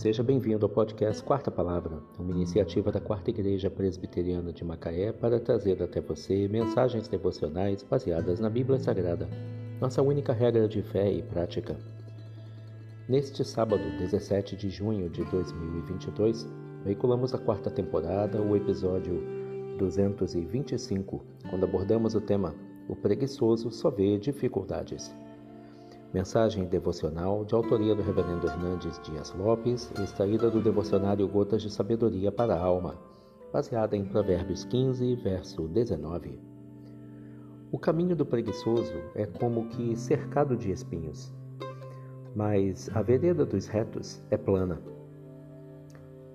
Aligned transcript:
Seja 0.00 0.22
bem-vindo 0.22 0.64
ao 0.64 0.72
podcast 0.72 1.22
Quarta 1.22 1.50
Palavra, 1.50 2.02
uma 2.18 2.30
iniciativa 2.30 2.90
da 2.90 2.98
Quarta 2.98 3.28
Igreja 3.28 3.70
Presbiteriana 3.70 4.50
de 4.50 4.64
Macaé 4.64 5.12
para 5.12 5.38
trazer 5.38 5.82
até 5.82 6.00
você 6.00 6.48
mensagens 6.48 7.06
devocionais 7.06 7.82
baseadas 7.82 8.40
na 8.40 8.48
Bíblia 8.48 8.78
Sagrada, 8.78 9.28
nossa 9.78 10.00
única 10.00 10.32
regra 10.32 10.66
de 10.66 10.80
fé 10.80 11.12
e 11.12 11.22
prática. 11.22 11.76
Neste 13.06 13.44
sábado, 13.44 13.82
17 13.98 14.56
de 14.56 14.70
junho 14.70 15.10
de 15.10 15.22
2022, 15.26 16.48
veiculamos 16.82 17.34
a 17.34 17.38
quarta 17.38 17.70
temporada, 17.70 18.40
o 18.40 18.56
episódio 18.56 19.22
225, 19.76 21.22
quando 21.50 21.64
abordamos 21.64 22.14
o 22.14 22.22
tema 22.22 22.54
O 22.88 22.96
preguiçoso 22.96 23.70
só 23.70 23.90
vê 23.90 24.16
dificuldades. 24.18 25.14
Mensagem 26.12 26.64
devocional 26.64 27.44
de 27.44 27.54
autoria 27.54 27.94
do 27.94 28.02
Reverendo 28.02 28.44
Hernandes 28.44 29.00
Dias 29.00 29.32
Lopes, 29.32 29.92
extraída 30.02 30.50
do 30.50 30.60
devocionário 30.60 31.28
Gotas 31.28 31.62
de 31.62 31.70
Sabedoria 31.70 32.32
para 32.32 32.52
a 32.52 32.60
Alma, 32.60 32.96
baseada 33.52 33.96
em 33.96 34.04
Provérbios 34.04 34.64
15, 34.64 35.14
verso 35.14 35.68
19. 35.68 36.40
O 37.70 37.78
caminho 37.78 38.16
do 38.16 38.26
preguiçoso 38.26 38.92
é 39.14 39.24
como 39.24 39.68
que 39.68 39.94
cercado 39.94 40.56
de 40.56 40.72
espinhos, 40.72 41.32
mas 42.34 42.90
a 42.92 43.02
vereda 43.02 43.46
dos 43.46 43.68
retos 43.68 44.20
é 44.32 44.36
plana. 44.36 44.82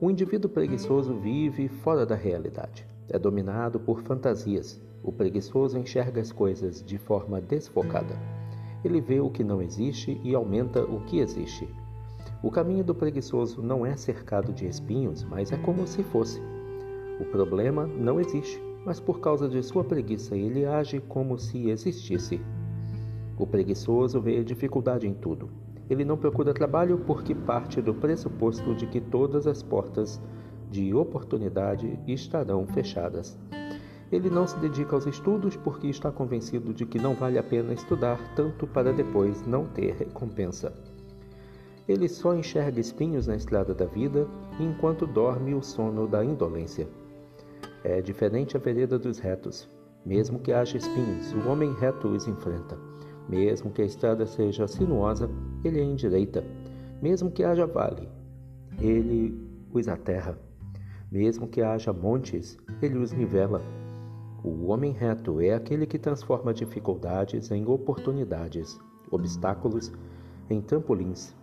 O 0.00 0.08
indivíduo 0.08 0.48
preguiçoso 0.48 1.16
vive 1.16 1.66
fora 1.66 2.06
da 2.06 2.14
realidade, 2.14 2.86
é 3.08 3.18
dominado 3.18 3.80
por 3.80 4.02
fantasias. 4.02 4.80
O 5.02 5.10
preguiçoso 5.10 5.76
enxerga 5.76 6.20
as 6.20 6.30
coisas 6.30 6.80
de 6.80 6.96
forma 6.96 7.40
desfocada 7.40 8.43
ele 8.84 9.00
vê 9.00 9.20
o 9.20 9.30
que 9.30 9.42
não 9.42 9.62
existe 9.62 10.20
e 10.22 10.34
aumenta 10.34 10.84
o 10.84 11.00
que 11.00 11.18
existe. 11.18 11.68
O 12.42 12.50
caminho 12.50 12.84
do 12.84 12.94
preguiçoso 12.94 13.62
não 13.62 13.86
é 13.86 13.96
cercado 13.96 14.52
de 14.52 14.66
espinhos, 14.66 15.24
mas 15.24 15.50
é 15.50 15.56
como 15.56 15.86
se 15.86 16.02
fosse. 16.02 16.40
O 17.18 17.24
problema 17.24 17.86
não 17.86 18.20
existe, 18.20 18.62
mas 18.84 19.00
por 19.00 19.20
causa 19.20 19.48
de 19.48 19.62
sua 19.62 19.82
preguiça 19.82 20.36
ele 20.36 20.66
age 20.66 21.00
como 21.00 21.38
se 21.38 21.70
existisse. 21.70 22.40
O 23.38 23.46
preguiçoso 23.46 24.20
vê 24.20 24.44
dificuldade 24.44 25.06
em 25.08 25.14
tudo. 25.14 25.48
Ele 25.88 26.04
não 26.04 26.16
procura 26.16 26.52
trabalho 26.52 26.98
porque 26.98 27.34
parte 27.34 27.80
do 27.80 27.94
pressuposto 27.94 28.74
de 28.74 28.86
que 28.86 29.00
todas 29.00 29.46
as 29.46 29.62
portas 29.62 30.20
de 30.70 30.92
oportunidade 30.94 31.98
estarão 32.06 32.66
fechadas. 32.66 33.38
Ele 34.12 34.30
não 34.30 34.46
se 34.46 34.58
dedica 34.58 34.94
aos 34.94 35.06
estudos 35.06 35.56
porque 35.56 35.86
está 35.88 36.10
convencido 36.10 36.72
de 36.72 36.86
que 36.86 36.98
não 36.98 37.14
vale 37.14 37.38
a 37.38 37.42
pena 37.42 37.72
estudar 37.72 38.18
tanto 38.34 38.66
para 38.66 38.92
depois 38.92 39.46
não 39.46 39.66
ter 39.66 39.94
recompensa. 39.94 40.72
Ele 41.86 42.08
só 42.08 42.34
enxerga 42.34 42.80
espinhos 42.80 43.26
na 43.26 43.36
estrada 43.36 43.74
da 43.74 43.84
vida 43.84 44.26
enquanto 44.58 45.06
dorme 45.06 45.54
o 45.54 45.62
sono 45.62 46.06
da 46.06 46.24
indolência. 46.24 46.88
É 47.82 48.00
diferente 48.00 48.56
a 48.56 48.60
vereda 48.60 48.98
dos 48.98 49.18
retos. 49.18 49.68
Mesmo 50.04 50.38
que 50.38 50.52
haja 50.52 50.78
espinhos, 50.78 51.32
o 51.32 51.48
homem 51.48 51.72
reto 51.74 52.08
os 52.08 52.26
enfrenta. 52.26 52.78
Mesmo 53.28 53.70
que 53.70 53.82
a 53.82 53.86
estrada 53.86 54.26
seja 54.26 54.66
sinuosa, 54.66 55.30
ele 55.62 55.80
a 55.80 55.84
endireita. 55.84 56.44
Mesmo 57.02 57.30
que 57.30 57.42
haja 57.42 57.66
vale, 57.66 58.08
ele 58.78 59.38
os 59.72 59.88
aterra. 59.88 60.38
Mesmo 61.10 61.46
que 61.46 61.62
haja 61.62 61.92
montes, 61.92 62.58
ele 62.80 62.98
os 62.98 63.12
nivela. 63.12 63.62
O 64.44 64.66
homem 64.66 64.92
reto 64.92 65.40
é 65.40 65.54
aquele 65.54 65.86
que 65.86 65.98
transforma 65.98 66.52
dificuldades 66.52 67.50
em 67.50 67.66
oportunidades, 67.66 68.78
obstáculos 69.10 69.90
em 70.50 70.60
trampolins, 70.60 71.34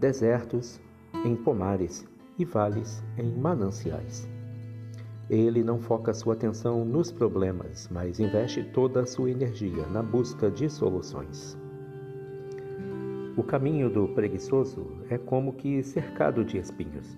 desertos 0.00 0.80
em 1.24 1.36
pomares 1.36 2.04
e 2.36 2.44
vales 2.44 3.00
em 3.16 3.30
mananciais. 3.30 4.28
Ele 5.28 5.62
não 5.62 5.78
foca 5.78 6.12
sua 6.12 6.34
atenção 6.34 6.84
nos 6.84 7.12
problemas, 7.12 7.88
mas 7.92 8.18
investe 8.18 8.64
toda 8.64 9.02
a 9.02 9.06
sua 9.06 9.30
energia 9.30 9.86
na 9.86 10.02
busca 10.02 10.50
de 10.50 10.68
soluções. 10.68 11.56
O 13.36 13.44
caminho 13.44 13.88
do 13.88 14.08
preguiçoso 14.08 14.84
é 15.08 15.16
como 15.16 15.52
que 15.52 15.80
cercado 15.84 16.44
de 16.44 16.58
espinhos, 16.58 17.16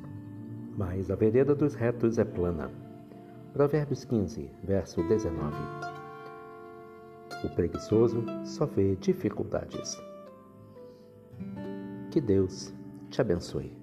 mas 0.77 1.11
a 1.11 1.15
vereda 1.15 1.55
dos 1.55 1.75
retos 1.75 2.19
é 2.19 2.25
plana. 2.27 2.82
Provérbios 3.53 4.07
15, 4.07 4.51
verso 4.65 5.03
19. 5.09 5.55
O 7.45 7.49
preguiçoso 7.55 8.25
só 8.47 8.65
vê 8.65 8.97
dificuldades. 8.97 10.01
Que 12.11 12.19
Deus 12.19 12.73
te 13.11 13.21
abençoe. 13.21 13.82